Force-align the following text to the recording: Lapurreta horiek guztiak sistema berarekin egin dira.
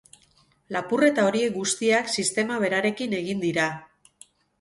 Lapurreta 0.75 1.25
horiek 1.31 1.53
guztiak 1.57 2.09
sistema 2.13 2.57
berarekin 2.63 3.13
egin 3.19 3.45
dira. 3.45 3.67